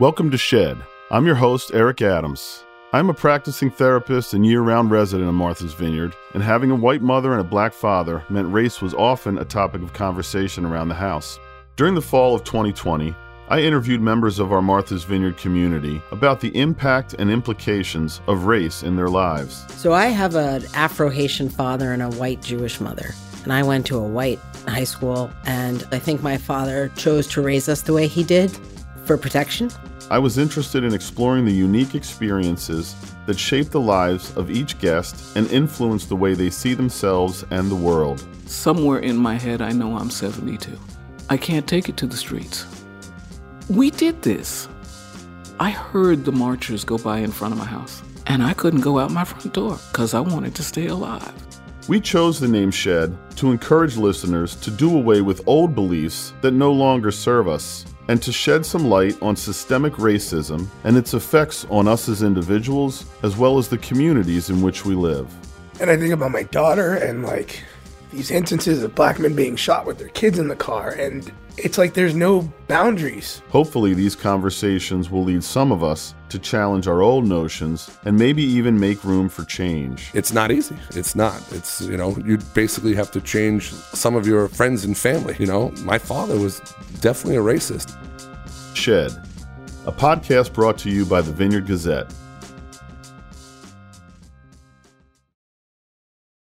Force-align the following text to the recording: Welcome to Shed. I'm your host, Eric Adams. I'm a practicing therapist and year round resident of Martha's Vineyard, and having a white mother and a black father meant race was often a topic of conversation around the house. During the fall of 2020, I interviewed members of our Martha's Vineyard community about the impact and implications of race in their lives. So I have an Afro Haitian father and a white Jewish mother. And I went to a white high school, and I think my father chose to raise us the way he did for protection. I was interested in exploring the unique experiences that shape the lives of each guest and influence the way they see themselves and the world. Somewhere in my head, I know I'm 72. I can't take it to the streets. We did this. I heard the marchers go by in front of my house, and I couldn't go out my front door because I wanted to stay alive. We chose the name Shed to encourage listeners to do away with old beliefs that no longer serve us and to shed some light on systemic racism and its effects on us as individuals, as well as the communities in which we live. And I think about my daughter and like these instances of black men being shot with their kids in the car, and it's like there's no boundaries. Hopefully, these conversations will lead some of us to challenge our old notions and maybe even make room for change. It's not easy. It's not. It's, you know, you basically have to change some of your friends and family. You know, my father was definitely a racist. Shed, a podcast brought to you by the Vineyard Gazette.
Welcome 0.00 0.30
to 0.30 0.38
Shed. 0.38 0.78
I'm 1.10 1.26
your 1.26 1.34
host, 1.34 1.72
Eric 1.74 2.00
Adams. 2.00 2.64
I'm 2.94 3.10
a 3.10 3.14
practicing 3.14 3.70
therapist 3.70 4.32
and 4.32 4.46
year 4.46 4.62
round 4.62 4.90
resident 4.90 5.28
of 5.28 5.34
Martha's 5.34 5.74
Vineyard, 5.74 6.16
and 6.32 6.42
having 6.42 6.70
a 6.70 6.74
white 6.74 7.02
mother 7.02 7.32
and 7.32 7.40
a 7.42 7.44
black 7.44 7.74
father 7.74 8.24
meant 8.30 8.50
race 8.50 8.80
was 8.80 8.94
often 8.94 9.36
a 9.36 9.44
topic 9.44 9.82
of 9.82 9.92
conversation 9.92 10.64
around 10.64 10.88
the 10.88 10.94
house. 10.94 11.38
During 11.76 11.94
the 11.94 12.00
fall 12.00 12.34
of 12.34 12.44
2020, 12.44 13.14
I 13.50 13.60
interviewed 13.60 14.00
members 14.00 14.38
of 14.38 14.52
our 14.52 14.62
Martha's 14.62 15.04
Vineyard 15.04 15.36
community 15.36 16.00
about 16.12 16.40
the 16.40 16.58
impact 16.58 17.14
and 17.18 17.30
implications 17.30 18.22
of 18.26 18.46
race 18.46 18.82
in 18.82 18.96
their 18.96 19.10
lives. 19.10 19.66
So 19.74 19.92
I 19.92 20.06
have 20.06 20.34
an 20.34 20.64
Afro 20.72 21.10
Haitian 21.10 21.50
father 21.50 21.92
and 21.92 22.00
a 22.00 22.08
white 22.08 22.40
Jewish 22.40 22.80
mother. 22.80 23.10
And 23.44 23.52
I 23.52 23.62
went 23.62 23.84
to 23.88 23.98
a 23.98 24.08
white 24.08 24.38
high 24.66 24.84
school, 24.84 25.30
and 25.44 25.86
I 25.92 25.98
think 25.98 26.22
my 26.22 26.38
father 26.38 26.90
chose 26.96 27.26
to 27.26 27.42
raise 27.42 27.68
us 27.68 27.82
the 27.82 27.92
way 27.92 28.06
he 28.06 28.24
did 28.24 28.50
for 29.04 29.18
protection. 29.18 29.70
I 30.08 30.18
was 30.18 30.38
interested 30.38 30.82
in 30.82 30.94
exploring 30.94 31.44
the 31.44 31.52
unique 31.52 31.94
experiences 31.94 32.94
that 33.26 33.38
shape 33.38 33.70
the 33.70 33.80
lives 33.80 34.36
of 34.36 34.50
each 34.50 34.78
guest 34.78 35.36
and 35.36 35.50
influence 35.50 36.06
the 36.06 36.16
way 36.16 36.34
they 36.34 36.50
see 36.50 36.74
themselves 36.74 37.44
and 37.50 37.70
the 37.70 37.76
world. 37.76 38.24
Somewhere 38.46 39.00
in 39.00 39.16
my 39.16 39.34
head, 39.34 39.60
I 39.60 39.72
know 39.72 39.96
I'm 39.96 40.10
72. 40.10 40.78
I 41.28 41.36
can't 41.36 41.68
take 41.68 41.88
it 41.88 41.96
to 41.98 42.06
the 42.06 42.16
streets. 42.16 42.66
We 43.68 43.90
did 43.90 44.22
this. 44.22 44.68
I 45.60 45.70
heard 45.70 46.24
the 46.24 46.32
marchers 46.32 46.84
go 46.84 46.98
by 46.98 47.18
in 47.18 47.30
front 47.30 47.52
of 47.52 47.58
my 47.58 47.66
house, 47.66 48.02
and 48.26 48.42
I 48.42 48.54
couldn't 48.54 48.80
go 48.80 48.98
out 48.98 49.12
my 49.12 49.24
front 49.24 49.52
door 49.52 49.78
because 49.92 50.14
I 50.14 50.20
wanted 50.20 50.54
to 50.56 50.62
stay 50.64 50.86
alive. 50.86 51.34
We 51.86 52.00
chose 52.00 52.40
the 52.40 52.48
name 52.48 52.70
Shed 52.70 53.16
to 53.36 53.50
encourage 53.50 53.96
listeners 53.96 54.56
to 54.56 54.70
do 54.70 54.96
away 54.96 55.20
with 55.20 55.46
old 55.46 55.74
beliefs 55.74 56.32
that 56.40 56.52
no 56.52 56.72
longer 56.72 57.10
serve 57.10 57.46
us 57.46 57.84
and 58.10 58.20
to 58.20 58.32
shed 58.32 58.66
some 58.66 58.86
light 58.86 59.16
on 59.22 59.36
systemic 59.36 59.92
racism 59.92 60.66
and 60.82 60.96
its 60.96 61.14
effects 61.14 61.64
on 61.70 61.86
us 61.86 62.08
as 62.08 62.24
individuals, 62.24 63.06
as 63.22 63.36
well 63.36 63.56
as 63.56 63.68
the 63.68 63.78
communities 63.78 64.50
in 64.50 64.60
which 64.60 64.84
we 64.84 64.96
live. 64.96 65.32
And 65.80 65.88
I 65.88 65.96
think 65.96 66.12
about 66.12 66.32
my 66.32 66.42
daughter 66.42 66.94
and 66.94 67.22
like 67.22 67.62
these 68.10 68.32
instances 68.32 68.82
of 68.82 68.96
black 68.96 69.20
men 69.20 69.36
being 69.36 69.54
shot 69.54 69.86
with 69.86 69.98
their 69.98 70.08
kids 70.08 70.40
in 70.40 70.48
the 70.48 70.56
car, 70.56 70.90
and 70.90 71.32
it's 71.56 71.78
like 71.78 71.94
there's 71.94 72.14
no 72.14 72.52
boundaries. 72.66 73.42
Hopefully, 73.50 73.94
these 73.94 74.16
conversations 74.16 75.08
will 75.08 75.22
lead 75.22 75.44
some 75.44 75.70
of 75.70 75.84
us 75.84 76.14
to 76.30 76.38
challenge 76.38 76.88
our 76.88 77.02
old 77.02 77.26
notions 77.26 77.96
and 78.04 78.18
maybe 78.18 78.42
even 78.42 78.78
make 78.78 79.04
room 79.04 79.28
for 79.28 79.44
change. 79.44 80.10
It's 80.14 80.32
not 80.32 80.50
easy. 80.50 80.76
It's 80.90 81.14
not. 81.14 81.40
It's, 81.52 81.80
you 81.82 81.96
know, 81.96 82.16
you 82.24 82.38
basically 82.54 82.94
have 82.94 83.10
to 83.12 83.20
change 83.20 83.72
some 83.72 84.16
of 84.16 84.26
your 84.26 84.48
friends 84.48 84.84
and 84.84 84.96
family. 84.96 85.36
You 85.38 85.46
know, 85.46 85.70
my 85.82 85.98
father 85.98 86.38
was 86.38 86.60
definitely 87.00 87.36
a 87.36 87.42
racist. 87.42 87.96
Shed, 88.80 89.12
a 89.84 89.92
podcast 89.92 90.54
brought 90.54 90.78
to 90.78 90.90
you 90.90 91.04
by 91.04 91.20
the 91.20 91.30
Vineyard 91.30 91.66
Gazette. 91.66 92.14